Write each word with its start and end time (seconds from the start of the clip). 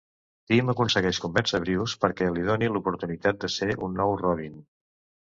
Tim 0.51 0.71
aconsegueix 0.71 1.19
convèncer 1.25 1.61
Bruce 1.67 2.01
perquè 2.07 2.31
li 2.39 2.49
doni 2.49 2.73
l'oportunitat 2.75 3.45
de 3.47 3.55
ser 3.61 3.73
un 3.89 3.99
nou 4.03 4.19
Robin. 4.27 4.63